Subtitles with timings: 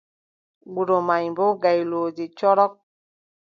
[0.73, 2.73] Wuro man, boo gaylooji corok.